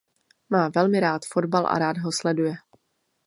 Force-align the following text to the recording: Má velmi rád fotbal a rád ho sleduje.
Má 0.49 0.69
velmi 0.69 0.99
rád 0.99 1.21
fotbal 1.25 1.65
a 1.67 1.79
rád 1.79 1.97
ho 1.97 2.11
sleduje. 2.13 2.53